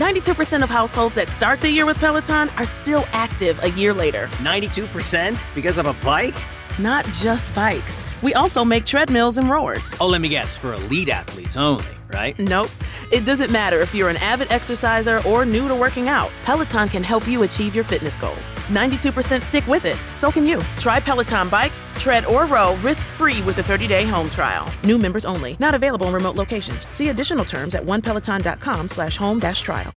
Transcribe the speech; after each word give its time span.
92% 0.00 0.62
of 0.62 0.70
households 0.70 1.14
that 1.14 1.28
start 1.28 1.60
the 1.60 1.70
year 1.70 1.84
with 1.84 1.98
Peloton 1.98 2.48
are 2.56 2.64
still 2.64 3.04
active 3.12 3.62
a 3.62 3.70
year 3.72 3.92
later. 3.92 4.28
92% 4.38 5.44
because 5.54 5.76
of 5.76 5.84
a 5.84 5.92
bike? 6.02 6.34
Not 6.78 7.04
just 7.08 7.54
bikes. 7.54 8.02
We 8.22 8.32
also 8.32 8.64
make 8.64 8.86
treadmills 8.86 9.36
and 9.36 9.50
rowers. 9.50 9.94
Oh, 10.00 10.06
let 10.06 10.22
me 10.22 10.30
guess, 10.30 10.56
for 10.56 10.72
elite 10.72 11.10
athletes 11.10 11.58
only, 11.58 11.84
right? 12.14 12.38
Nope. 12.38 12.70
It 13.10 13.24
doesn't 13.24 13.50
matter 13.50 13.80
if 13.80 13.92
you're 13.92 14.08
an 14.08 14.18
avid 14.18 14.52
exerciser 14.52 15.20
or 15.26 15.44
new 15.44 15.66
to 15.66 15.74
working 15.74 16.08
out. 16.08 16.30
Peloton 16.44 16.88
can 16.88 17.02
help 17.02 17.26
you 17.26 17.42
achieve 17.42 17.74
your 17.74 17.82
fitness 17.82 18.16
goals. 18.16 18.54
92% 18.68 19.42
stick 19.42 19.66
with 19.66 19.84
it. 19.84 19.96
So 20.14 20.30
can 20.30 20.46
you. 20.46 20.62
Try 20.78 21.00
Peloton 21.00 21.48
bikes, 21.48 21.82
tread, 21.98 22.24
or 22.24 22.46
row 22.46 22.76
risk-free 22.82 23.42
with 23.42 23.58
a 23.58 23.62
30-day 23.62 24.06
home 24.06 24.30
trial. 24.30 24.64
New 24.84 24.96
members 24.96 25.24
only. 25.24 25.56
Not 25.58 25.74
available 25.74 26.06
in 26.06 26.12
remote 26.12 26.36
locations. 26.36 26.86
See 26.92 27.08
additional 27.08 27.44
terms 27.44 27.74
at 27.74 27.82
onepeloton.com 27.84 28.86
slash 28.86 29.16
home 29.16 29.40
dash 29.40 29.62
trial. 29.62 29.92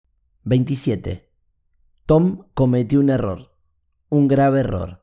27. 0.45 1.21
Tom 2.05 2.45
cometió 2.53 2.99
un 2.99 3.09
error. 3.09 3.51
Un 4.09 4.29
grave 4.29 4.61
error. 4.61 5.01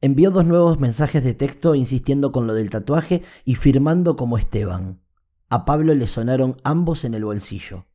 Envió 0.00 0.30
dos 0.30 0.46
nuevos 0.46 0.80
mensajes 0.80 1.22
de 1.22 1.34
texto 1.34 1.74
insistiendo 1.74 2.32
con 2.32 2.46
lo 2.46 2.54
del 2.54 2.70
tatuaje 2.70 3.22
y 3.44 3.54
firmando 3.54 4.16
como 4.16 4.36
Esteban. 4.38 5.03
A 5.48 5.64
Pablo 5.64 5.94
le 5.94 6.06
sonaron 6.06 6.56
ambos 6.64 7.04
en 7.04 7.14
el 7.14 7.24
bolsillo. 7.24 7.86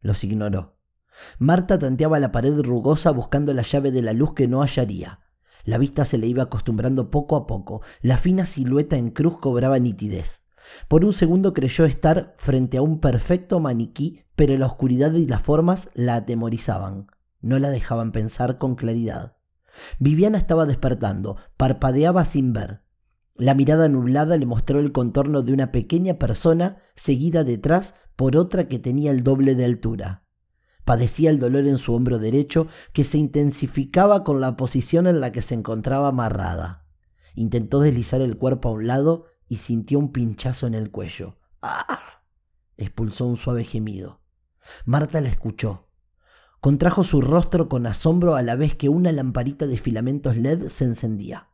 Los 0.00 0.24
ignoró. 0.24 0.76
Marta 1.38 1.78
tanteaba 1.78 2.20
la 2.20 2.32
pared 2.32 2.58
rugosa 2.60 3.10
buscando 3.10 3.54
la 3.54 3.62
llave 3.62 3.90
de 3.90 4.02
la 4.02 4.12
luz 4.12 4.34
que 4.34 4.48
no 4.48 4.60
hallaría. 4.60 5.20
La 5.64 5.78
vista 5.78 6.04
se 6.04 6.18
le 6.18 6.26
iba 6.26 6.44
acostumbrando 6.44 7.10
poco 7.10 7.36
a 7.36 7.46
poco. 7.46 7.82
La 8.00 8.18
fina 8.18 8.46
silueta 8.46 8.96
en 8.96 9.10
cruz 9.10 9.38
cobraba 9.38 9.78
nitidez. 9.78 10.42
Por 10.88 11.04
un 11.04 11.12
segundo 11.12 11.52
creyó 11.52 11.84
estar 11.84 12.34
frente 12.38 12.76
a 12.76 12.82
un 12.82 13.00
perfecto 13.00 13.60
maniquí, 13.60 14.22
pero 14.34 14.56
la 14.56 14.66
oscuridad 14.66 15.12
y 15.12 15.26
las 15.26 15.42
formas 15.42 15.90
la 15.94 16.16
atemorizaban. 16.16 17.08
No 17.40 17.58
la 17.58 17.70
dejaban 17.70 18.12
pensar 18.12 18.58
con 18.58 18.74
claridad. 18.74 19.36
Viviana 19.98 20.38
estaba 20.38 20.66
despertando, 20.66 21.36
parpadeaba 21.56 22.24
sin 22.24 22.52
ver. 22.52 22.82
La 23.38 23.54
mirada 23.54 23.88
nublada 23.88 24.36
le 24.36 24.46
mostró 24.46 24.80
el 24.80 24.92
contorno 24.92 25.42
de 25.42 25.52
una 25.52 25.70
pequeña 25.70 26.14
persona 26.14 26.78
seguida 26.94 27.44
detrás 27.44 27.94
por 28.16 28.36
otra 28.36 28.66
que 28.66 28.78
tenía 28.78 29.10
el 29.10 29.22
doble 29.22 29.54
de 29.54 29.66
altura. 29.66 30.24
Padecía 30.84 31.30
el 31.30 31.38
dolor 31.38 31.66
en 31.66 31.78
su 31.78 31.94
hombro 31.94 32.18
derecho 32.18 32.68
que 32.92 33.04
se 33.04 33.18
intensificaba 33.18 34.24
con 34.24 34.40
la 34.40 34.56
posición 34.56 35.06
en 35.06 35.20
la 35.20 35.32
que 35.32 35.42
se 35.42 35.54
encontraba 35.54 36.08
amarrada. 36.08 36.86
Intentó 37.34 37.80
deslizar 37.80 38.22
el 38.22 38.38
cuerpo 38.38 38.70
a 38.70 38.72
un 38.72 38.86
lado 38.86 39.26
y 39.48 39.56
sintió 39.56 39.98
un 39.98 40.12
pinchazo 40.12 40.66
en 40.66 40.74
el 40.74 40.90
cuello. 40.90 41.36
¡Ah! 41.60 42.22
expulsó 42.78 43.26
un 43.26 43.36
suave 43.36 43.64
gemido. 43.64 44.20
Marta 44.84 45.20
la 45.20 45.28
escuchó. 45.28 45.88
Contrajo 46.60 47.04
su 47.04 47.20
rostro 47.20 47.68
con 47.68 47.86
asombro 47.86 48.34
a 48.34 48.42
la 48.42 48.56
vez 48.56 48.74
que 48.74 48.88
una 48.88 49.12
lamparita 49.12 49.66
de 49.66 49.76
filamentos 49.76 50.36
LED 50.36 50.68
se 50.68 50.84
encendía. 50.84 51.48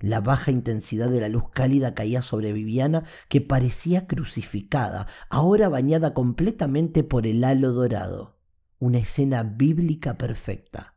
La 0.00 0.22
baja 0.22 0.50
intensidad 0.50 1.10
de 1.10 1.20
la 1.20 1.28
luz 1.28 1.44
cálida 1.52 1.94
caía 1.94 2.22
sobre 2.22 2.54
Viviana, 2.54 3.04
que 3.28 3.42
parecía 3.42 4.06
crucificada, 4.06 5.06
ahora 5.28 5.68
bañada 5.68 6.14
completamente 6.14 7.04
por 7.04 7.26
el 7.26 7.44
halo 7.44 7.72
dorado. 7.72 8.38
Una 8.78 8.98
escena 8.98 9.42
bíblica 9.42 10.16
perfecta. 10.16 10.94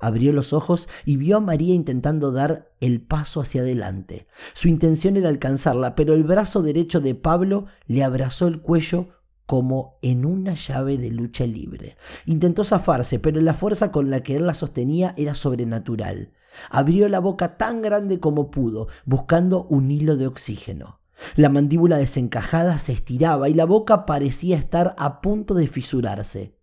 Abrió 0.00 0.32
los 0.32 0.52
ojos 0.52 0.88
y 1.04 1.16
vio 1.16 1.36
a 1.36 1.40
María 1.40 1.74
intentando 1.74 2.32
dar 2.32 2.72
el 2.80 3.00
paso 3.00 3.40
hacia 3.40 3.60
adelante. 3.60 4.26
Su 4.52 4.66
intención 4.66 5.16
era 5.16 5.28
alcanzarla, 5.28 5.94
pero 5.94 6.12
el 6.12 6.24
brazo 6.24 6.62
derecho 6.62 7.00
de 7.00 7.14
Pablo 7.14 7.66
le 7.86 8.02
abrazó 8.02 8.48
el 8.48 8.60
cuello 8.60 9.10
como 9.46 9.98
en 10.02 10.24
una 10.24 10.54
llave 10.54 10.98
de 10.98 11.10
lucha 11.10 11.46
libre. 11.46 11.96
Intentó 12.26 12.64
zafarse, 12.64 13.20
pero 13.20 13.40
la 13.40 13.54
fuerza 13.54 13.92
con 13.92 14.10
la 14.10 14.24
que 14.24 14.36
él 14.36 14.46
la 14.46 14.54
sostenía 14.54 15.14
era 15.16 15.34
sobrenatural. 15.34 16.32
Abrió 16.70 17.08
la 17.08 17.20
boca 17.20 17.56
tan 17.56 17.82
grande 17.82 18.20
como 18.20 18.50
pudo, 18.50 18.88
buscando 19.04 19.64
un 19.64 19.90
hilo 19.90 20.16
de 20.16 20.26
oxígeno. 20.26 21.00
La 21.36 21.48
mandíbula 21.48 21.96
desencajada 21.96 22.78
se 22.78 22.92
estiraba 22.92 23.48
y 23.48 23.54
la 23.54 23.64
boca 23.64 24.06
parecía 24.06 24.56
estar 24.56 24.94
a 24.98 25.20
punto 25.20 25.54
de 25.54 25.68
fisurarse. 25.68 26.58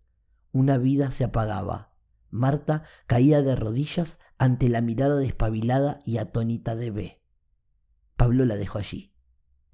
Una 0.52 0.78
vida 0.78 1.10
se 1.10 1.24
apagaba. 1.24 1.92
Marta 2.30 2.84
caía 3.06 3.42
de 3.42 3.56
rodillas 3.56 4.18
ante 4.38 4.68
la 4.68 4.80
mirada 4.80 5.16
despabilada 5.16 6.00
y 6.04 6.18
atónita 6.18 6.76
de 6.76 6.90
B. 6.90 7.22
Pablo 8.16 8.44
la 8.44 8.56
dejó 8.56 8.78
allí, 8.78 9.14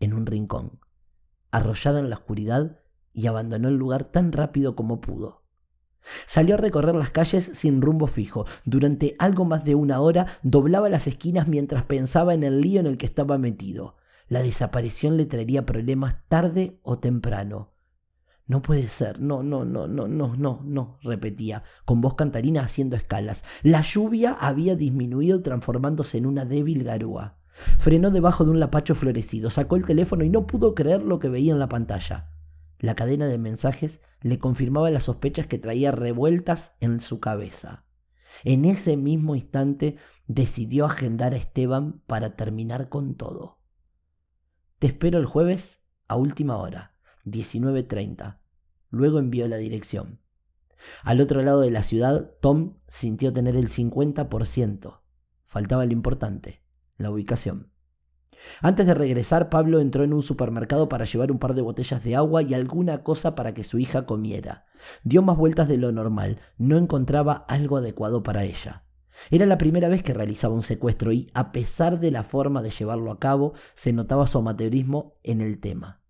en 0.01 0.15
un 0.15 0.27
rincón. 0.27 0.81
Arrollada 1.51 2.01
en 2.01 2.11
la 2.11 2.17
oscuridad, 2.17 2.81
y 3.13 3.27
abandonó 3.27 3.69
el 3.69 3.77
lugar 3.77 4.05
tan 4.05 4.33
rápido 4.33 4.77
como 4.77 5.01
pudo. 5.01 5.43
Salió 6.27 6.55
a 6.55 6.59
recorrer 6.59 6.95
las 6.95 7.11
calles 7.11 7.51
sin 7.55 7.83
rumbo 7.83 8.07
fijo. 8.07 8.47
Durante 8.65 9.17
algo 9.19 9.45
más 9.45 9.65
de 9.65 9.75
una 9.75 10.01
hora 10.01 10.27
doblaba 10.43 10.89
las 10.89 11.07
esquinas 11.07 11.49
mientras 11.49 11.85
pensaba 11.85 12.35
en 12.35 12.43
el 12.43 12.61
lío 12.61 12.81
en 12.81 12.87
el 12.87 12.99
que 12.99 13.07
estaba 13.07 13.39
metido. 13.39 13.97
La 14.29 14.43
desaparición 14.43 15.17
le 15.17 15.27
traería 15.27 15.65
problemas 15.65 16.17
tarde 16.29 16.79
o 16.83 16.99
temprano. 16.99 17.73
No 18.47 18.63
puede 18.63 18.89
ser, 18.89 19.21
no, 19.21 19.43
no, 19.43 19.67
no, 19.67 19.87
no, 19.89 20.09
no, 20.09 20.35
no, 20.35 20.61
no, 20.65 20.99
repetía, 21.03 21.65
con 21.85 22.01
voz 22.01 22.15
cantarina 22.15 22.63
haciendo 22.63 22.97
escalas. 22.97 23.45
La 23.63 23.83
lluvia 23.83 24.33
había 24.33 24.75
disminuido 24.75 25.43
transformándose 25.43 26.17
en 26.17 26.25
una 26.25 26.47
débil 26.47 26.83
garúa. 26.83 27.37
Frenó 27.79 28.11
debajo 28.11 28.45
de 28.45 28.51
un 28.51 28.61
lapacho 28.61 28.95
florecido, 28.95 29.51
sacó 29.51 29.77
el 29.77 29.85
teléfono 29.85 30.25
y 30.25 30.31
no 30.31 30.47
pudo 30.47 30.75
creer 30.75 31.03
lo 31.03 31.19
que 31.19 31.29
veía 31.29 31.53
en 31.53 31.59
la 31.59 31.69
pantalla. 31.69 32.31
La 32.79 32.95
cadena 32.95 33.27
de 33.27 33.39
mensajes 33.39 34.01
le 34.21 34.39
confirmaba 34.39 34.91
las 34.91 35.05
sospechas 35.05 35.47
que 35.47 35.59
traía 35.59 35.91
revueltas 35.91 36.77
en 36.81 37.01
su 37.01 37.21
cabeza. 37.21 37.85
En 38.45 38.65
ese 38.65 38.97
mismo 38.97 39.35
instante 39.35 39.97
decidió 40.27 40.87
agendar 40.87 41.35
a 41.35 41.37
Esteban 41.37 42.03
para 42.07 42.37
terminar 42.37 42.89
con 42.89 43.17
todo. 43.17 43.59
Te 44.79 44.87
espero 44.87 45.19
el 45.19 45.27
jueves 45.27 45.81
a 46.07 46.17
última 46.17 46.57
hora, 46.59 46.95
19.30. 47.25 48.39
Luego 48.91 49.19
envió 49.19 49.49
la 49.49 49.57
dirección. 49.57 50.21
Al 51.03 51.21
otro 51.21 51.43
lado 51.43 51.61
de 51.61 51.73
la 51.73 51.83
ciudad, 51.83 52.31
Tom 52.41 52.79
sintió 52.87 53.33
tener 53.33 53.57
el 53.57 53.69
50%. 53.69 55.01
Faltaba 55.47 55.85
lo 55.85 55.93
importante, 55.93 56.63
la 56.97 57.11
ubicación. 57.11 57.73
Antes 58.61 58.87
de 58.87 58.95
regresar, 58.95 59.49
Pablo 59.51 59.81
entró 59.81 60.05
en 60.05 60.13
un 60.13 60.23
supermercado 60.23 60.89
para 60.89 61.05
llevar 61.05 61.31
un 61.33 61.39
par 61.39 61.55
de 61.55 61.63
botellas 61.63 62.03
de 62.05 62.17
agua 62.17 62.43
y 62.43 62.55
alguna 62.55 63.03
cosa 63.03 63.35
para 63.35 63.55
que 63.55 63.65
su 63.65 63.79
hija 63.79 64.07
comiera. 64.07 64.67
Dio 65.03 65.23
más 65.23 65.37
vueltas 65.37 65.69
de 65.69 65.79
lo 65.79 65.93
normal, 65.93 66.41
no 66.57 66.77
encontraba 66.77 67.45
algo 67.49 67.77
adecuado 67.77 68.23
para 68.23 68.45
ella. 68.45 68.85
Era 69.31 69.47
la 69.47 69.59
primera 69.59 69.89
vez 69.89 70.03
que 70.03 70.15
realizaba 70.15 70.55
un 70.55 70.63
secuestro 70.63 71.13
y, 71.13 71.31
a 71.35 71.53
pesar 71.53 71.99
de 72.01 72.11
la 72.11 72.23
forma 72.23 72.63
de 72.63 72.71
llevarlo 72.71 73.11
a 73.11 73.19
cabo, 73.19 73.55
se 73.75 73.93
notaba 73.93 74.27
su 74.27 74.39
amateurismo 74.39 75.19
en 75.23 75.41
el 75.41 75.59
tema. 75.59 76.01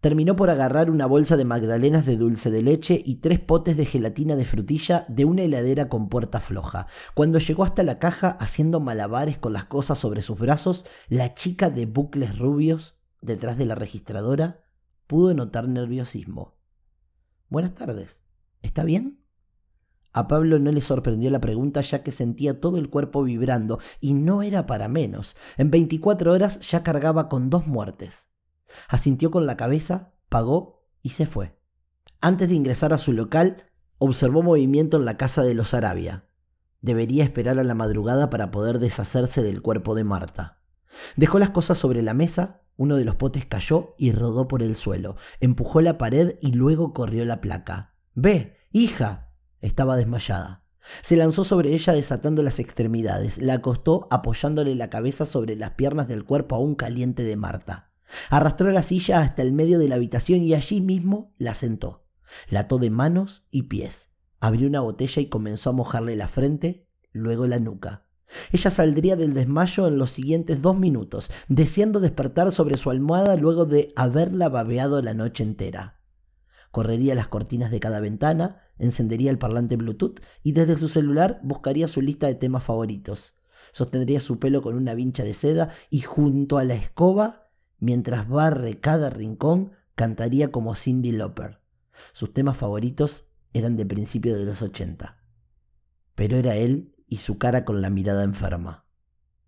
Terminó 0.00 0.36
por 0.36 0.48
agarrar 0.48 0.90
una 0.90 1.06
bolsa 1.06 1.36
de 1.36 1.44
magdalenas 1.44 2.06
de 2.06 2.16
dulce 2.16 2.52
de 2.52 2.62
leche 2.62 3.02
y 3.04 3.16
tres 3.16 3.40
potes 3.40 3.76
de 3.76 3.84
gelatina 3.84 4.36
de 4.36 4.44
frutilla 4.44 5.04
de 5.08 5.24
una 5.24 5.42
heladera 5.42 5.88
con 5.88 6.08
puerta 6.08 6.38
floja. 6.38 6.86
Cuando 7.14 7.40
llegó 7.40 7.64
hasta 7.64 7.82
la 7.82 7.98
caja 7.98 8.36
haciendo 8.38 8.78
malabares 8.78 9.38
con 9.38 9.52
las 9.52 9.64
cosas 9.64 9.98
sobre 9.98 10.22
sus 10.22 10.38
brazos, 10.38 10.86
la 11.08 11.34
chica 11.34 11.68
de 11.68 11.86
bucles 11.86 12.38
rubios, 12.38 12.94
detrás 13.20 13.58
de 13.58 13.66
la 13.66 13.74
registradora, 13.74 14.60
pudo 15.08 15.34
notar 15.34 15.66
nerviosismo. 15.66 16.54
Buenas 17.48 17.74
tardes. 17.74 18.24
¿Está 18.62 18.84
bien? 18.84 19.18
A 20.12 20.28
Pablo 20.28 20.60
no 20.60 20.70
le 20.70 20.80
sorprendió 20.80 21.28
la 21.30 21.40
pregunta 21.40 21.80
ya 21.80 22.04
que 22.04 22.12
sentía 22.12 22.60
todo 22.60 22.78
el 22.78 22.88
cuerpo 22.88 23.24
vibrando 23.24 23.80
y 24.00 24.12
no 24.12 24.42
era 24.42 24.64
para 24.64 24.86
menos. 24.86 25.34
En 25.56 25.72
24 25.72 26.32
horas 26.32 26.60
ya 26.60 26.84
cargaba 26.84 27.28
con 27.28 27.50
dos 27.50 27.66
muertes. 27.66 28.27
Asintió 28.88 29.30
con 29.30 29.46
la 29.46 29.56
cabeza, 29.56 30.12
pagó 30.28 30.84
y 31.02 31.10
se 31.10 31.26
fue. 31.26 31.58
Antes 32.20 32.48
de 32.48 32.54
ingresar 32.54 32.92
a 32.92 32.98
su 32.98 33.12
local, 33.12 33.64
observó 33.98 34.42
movimiento 34.42 34.96
en 34.96 35.04
la 35.04 35.16
casa 35.16 35.42
de 35.42 35.54
los 35.54 35.74
Arabia. 35.74 36.24
Debería 36.80 37.24
esperar 37.24 37.58
a 37.58 37.64
la 37.64 37.74
madrugada 37.74 38.30
para 38.30 38.50
poder 38.50 38.78
deshacerse 38.78 39.42
del 39.42 39.62
cuerpo 39.62 39.94
de 39.94 40.04
Marta. 40.04 40.60
Dejó 41.16 41.38
las 41.38 41.50
cosas 41.50 41.78
sobre 41.78 42.02
la 42.02 42.14
mesa, 42.14 42.62
uno 42.76 42.96
de 42.96 43.04
los 43.04 43.16
potes 43.16 43.46
cayó 43.46 43.94
y 43.98 44.12
rodó 44.12 44.46
por 44.46 44.62
el 44.62 44.76
suelo. 44.76 45.16
Empujó 45.40 45.80
la 45.80 45.98
pared 45.98 46.36
y 46.40 46.52
luego 46.52 46.92
corrió 46.92 47.24
la 47.24 47.40
placa. 47.40 47.94
Ve, 48.14 48.56
hija. 48.72 49.32
Estaba 49.60 49.96
desmayada. 49.96 50.64
Se 51.02 51.16
lanzó 51.16 51.44
sobre 51.44 51.74
ella 51.74 51.92
desatando 51.92 52.42
las 52.42 52.58
extremidades, 52.60 53.38
la 53.38 53.54
acostó 53.54 54.06
apoyándole 54.10 54.74
la 54.74 54.90
cabeza 54.90 55.26
sobre 55.26 55.56
las 55.56 55.72
piernas 55.72 56.08
del 56.08 56.24
cuerpo 56.24 56.54
aún 56.56 56.76
caliente 56.76 57.24
de 57.24 57.36
Marta. 57.36 57.87
Arrastró 58.30 58.70
la 58.70 58.82
silla 58.82 59.20
hasta 59.20 59.42
el 59.42 59.52
medio 59.52 59.78
de 59.78 59.88
la 59.88 59.96
habitación 59.96 60.42
y 60.42 60.54
allí 60.54 60.80
mismo 60.80 61.34
la 61.38 61.54
sentó. 61.54 62.04
La 62.48 62.60
ató 62.60 62.78
de 62.78 62.90
manos 62.90 63.44
y 63.50 63.64
pies. 63.64 64.10
Abrió 64.40 64.68
una 64.68 64.80
botella 64.80 65.20
y 65.22 65.28
comenzó 65.28 65.70
a 65.70 65.74
mojarle 65.74 66.16
la 66.16 66.28
frente, 66.28 66.86
luego 67.12 67.46
la 67.46 67.58
nuca. 67.58 68.04
Ella 68.52 68.70
saldría 68.70 69.16
del 69.16 69.34
desmayo 69.34 69.88
en 69.88 69.98
los 69.98 70.10
siguientes 70.10 70.60
dos 70.60 70.78
minutos, 70.78 71.30
deseando 71.48 71.98
despertar 71.98 72.52
sobre 72.52 72.76
su 72.76 72.90
almohada 72.90 73.36
luego 73.36 73.64
de 73.64 73.92
haberla 73.96 74.48
babeado 74.48 75.00
la 75.02 75.14
noche 75.14 75.42
entera. 75.42 76.00
Correría 76.70 77.14
las 77.14 77.28
cortinas 77.28 77.70
de 77.70 77.80
cada 77.80 78.00
ventana, 78.00 78.62
encendería 78.78 79.30
el 79.30 79.38
parlante 79.38 79.76
Bluetooth 79.76 80.20
y 80.42 80.52
desde 80.52 80.76
su 80.76 80.88
celular 80.88 81.40
buscaría 81.42 81.88
su 81.88 82.02
lista 82.02 82.26
de 82.26 82.34
temas 82.34 82.64
favoritos. 82.64 83.34
Sostendría 83.72 84.20
su 84.20 84.38
pelo 84.38 84.62
con 84.62 84.76
una 84.76 84.94
vincha 84.94 85.24
de 85.24 85.34
seda 85.34 85.70
y 85.90 86.00
junto 86.00 86.58
a 86.58 86.64
la 86.64 86.74
escoba, 86.74 87.47
mientras 87.78 88.28
barre 88.28 88.80
cada 88.80 89.10
rincón, 89.10 89.72
cantaría 89.94 90.50
como 90.50 90.74
Cindy 90.74 91.12
Lauper. 91.12 91.60
Sus 92.12 92.32
temas 92.32 92.56
favoritos 92.56 93.26
eran 93.52 93.76
de 93.76 93.86
principio 93.86 94.36
de 94.36 94.44
los 94.44 94.62
80. 94.62 95.18
Pero 96.14 96.36
era 96.36 96.56
él 96.56 96.94
y 97.06 97.18
su 97.18 97.38
cara 97.38 97.64
con 97.64 97.80
la 97.80 97.90
mirada 97.90 98.24
enferma. 98.24 98.84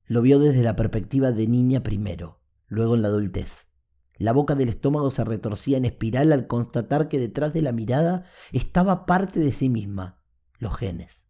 Lo 0.06 0.23
vio 0.23 0.38
desde 0.38 0.62
la 0.62 0.77
perspectiva 0.77 1.31
de 1.32 1.47
niña 1.47 1.82
primero, 1.82 2.41
luego 2.67 2.94
en 2.94 3.03
la 3.03 3.09
adultez. 3.09 3.69
La 4.17 4.32
boca 4.32 4.55
del 4.55 4.69
estómago 4.69 5.11
se 5.11 5.25
retorcía 5.25 5.79
en 5.79 5.85
espiral 5.85 6.32
al 6.32 6.47
constatar 6.47 7.09
que 7.09 7.19
detrás 7.19 7.53
de 7.53 7.62
la 7.62 7.73
mirada 7.73 8.25
estaba 8.53 9.06
parte 9.06 9.41
de 9.41 9.53
sí 9.53 9.69
misma, 9.69 10.23
los 10.59 10.77
genes. 10.77 11.27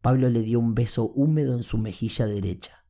Pablo 0.00 0.28
le 0.28 0.42
dio 0.42 0.60
un 0.60 0.74
beso 0.74 1.06
húmedo 1.06 1.54
en 1.54 1.62
su 1.62 1.78
mejilla 1.78 2.26
derecha. 2.26 2.84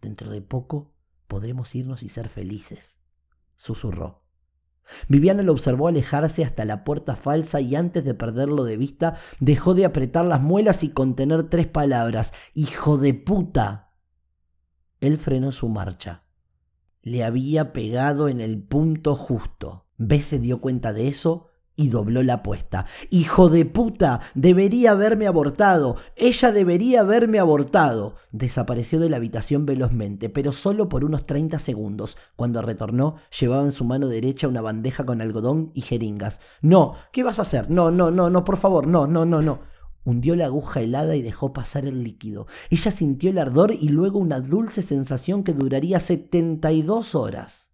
Dentro 0.00 0.30
de 0.30 0.40
poco 0.40 0.94
podremos 1.30 1.74
irnos 1.74 2.02
y 2.02 2.10
ser 2.10 2.28
felices, 2.28 2.96
susurró. 3.56 4.26
Viviana 5.08 5.42
lo 5.42 5.52
observó 5.52 5.88
alejarse 5.88 6.44
hasta 6.44 6.66
la 6.66 6.84
puerta 6.84 7.16
falsa 7.16 7.62
y 7.62 7.74
antes 7.74 8.04
de 8.04 8.12
perderlo 8.12 8.64
de 8.64 8.76
vista 8.76 9.16
dejó 9.38 9.72
de 9.72 9.86
apretar 9.86 10.26
las 10.26 10.42
muelas 10.42 10.84
y 10.84 10.90
contener 10.90 11.48
tres 11.48 11.66
palabras. 11.66 12.34
¡Hijo 12.52 12.98
de 12.98 13.14
puta! 13.14 13.94
Él 15.00 15.16
frenó 15.16 15.52
su 15.52 15.70
marcha 15.70 16.24
le 17.02 17.24
había 17.24 17.72
pegado 17.72 18.28
en 18.28 18.40
el 18.40 18.62
punto 18.62 19.14
justo. 19.14 19.86
B 19.96 20.20
se 20.22 20.38
dio 20.38 20.60
cuenta 20.60 20.92
de 20.92 21.08
eso 21.08 21.49
y 21.80 21.88
dobló 21.88 22.22
la 22.22 22.34
apuesta. 22.34 22.84
Hijo 23.08 23.48
de 23.48 23.64
puta, 23.64 24.20
debería 24.34 24.90
haberme 24.90 25.26
abortado. 25.26 25.96
Ella 26.14 26.52
debería 26.52 27.00
haberme 27.00 27.38
abortado. 27.38 28.16
Desapareció 28.32 29.00
de 29.00 29.08
la 29.08 29.16
habitación 29.16 29.64
velozmente, 29.64 30.28
pero 30.28 30.52
solo 30.52 30.90
por 30.90 31.06
unos 31.06 31.24
30 31.24 31.58
segundos. 31.58 32.18
Cuando 32.36 32.60
retornó, 32.60 33.16
llevaba 33.40 33.62
en 33.62 33.72
su 33.72 33.86
mano 33.86 34.08
derecha 34.08 34.46
una 34.46 34.60
bandeja 34.60 35.06
con 35.06 35.22
algodón 35.22 35.70
y 35.72 35.80
jeringas. 35.80 36.42
No, 36.60 36.96
¿qué 37.12 37.22
vas 37.22 37.38
a 37.38 37.42
hacer? 37.42 37.70
No, 37.70 37.90
no, 37.90 38.10
no, 38.10 38.28
no, 38.28 38.44
por 38.44 38.58
favor, 38.58 38.86
no, 38.86 39.06
no, 39.06 39.24
no, 39.24 39.40
no. 39.40 39.60
Hundió 40.04 40.36
la 40.36 40.44
aguja 40.44 40.82
helada 40.82 41.16
y 41.16 41.22
dejó 41.22 41.54
pasar 41.54 41.86
el 41.86 42.04
líquido. 42.04 42.46
Ella 42.68 42.90
sintió 42.90 43.30
el 43.30 43.38
ardor 43.38 43.72
y 43.72 43.88
luego 43.88 44.18
una 44.18 44.40
dulce 44.40 44.82
sensación 44.82 45.44
que 45.44 45.54
duraría 45.54 45.98
72 45.98 47.14
horas. 47.14 47.69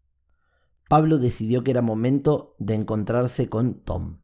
Pablo 0.89 1.19
decidió 1.19 1.65
que 1.65 1.73
era 1.73 1.83
momento 1.83 2.55
de 2.59 2.75
encontrarse 2.75 3.49
con 3.49 3.81
Tom. 3.81 4.21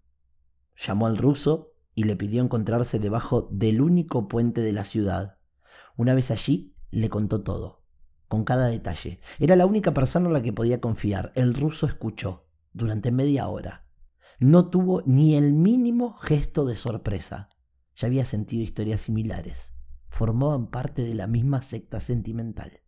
Llamó 0.76 1.06
al 1.06 1.16
ruso 1.16 1.72
y 1.94 2.04
le 2.04 2.14
pidió 2.14 2.40
encontrarse 2.40 3.00
debajo 3.00 3.48
del 3.50 3.80
único 3.80 4.28
puente 4.28 4.60
de 4.60 4.72
la 4.72 4.84
ciudad. 4.84 5.38
Una 5.96 6.14
vez 6.14 6.30
allí, 6.30 6.76
le 6.92 7.08
contó 7.08 7.42
todo, 7.42 7.82
con 8.28 8.44
cada 8.44 8.68
detalle. 8.68 9.20
Era 9.40 9.56
la 9.56 9.66
única 9.66 9.92
persona 9.92 10.28
en 10.28 10.34
la 10.34 10.42
que 10.42 10.52
podía 10.52 10.80
confiar. 10.80 11.32
El 11.34 11.54
ruso 11.54 11.86
escuchó 11.86 12.46
durante 12.72 13.10
media 13.10 13.48
hora. 13.48 13.86
No 14.38 14.70
tuvo 14.70 15.02
ni 15.04 15.34
el 15.34 15.54
mínimo 15.54 16.14
gesto 16.14 16.64
de 16.64 16.76
sorpresa. 16.76 17.48
Ya 17.96 18.06
había 18.06 18.24
sentido 18.24 18.62
historias 18.62 19.00
similares. 19.00 19.72
Formaban 20.10 20.68
parte 20.68 21.02
de 21.02 21.14
la 21.14 21.26
misma 21.26 21.62
secta 21.62 22.00
sentimental. 22.00 22.81